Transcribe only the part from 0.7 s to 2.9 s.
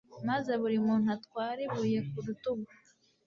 muntu atware ibuye ku rutugu